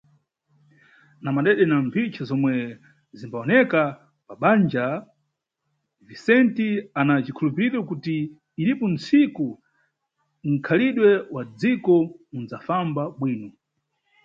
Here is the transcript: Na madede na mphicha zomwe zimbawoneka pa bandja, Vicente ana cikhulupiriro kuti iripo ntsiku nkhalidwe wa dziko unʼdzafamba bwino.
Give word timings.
Na 1.23 1.29
madede 1.35 1.63
na 1.67 1.77
mphicha 1.85 2.21
zomwe 2.29 2.53
zimbawoneka 3.17 3.81
pa 4.27 4.33
bandja, 4.41 4.85
Vicente 6.07 6.67
ana 6.99 7.13
cikhulupiriro 7.25 7.79
kuti 7.89 8.15
iripo 8.61 8.85
ntsiku 8.93 9.45
nkhalidwe 10.51 11.09
wa 11.33 11.41
dziko 11.59 11.93
unʼdzafamba 12.35 13.03
bwino. 13.17 13.49